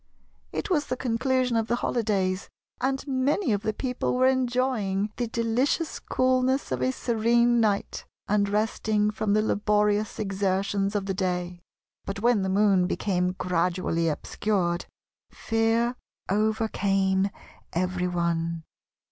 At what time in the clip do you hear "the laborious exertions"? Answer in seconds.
9.33-10.95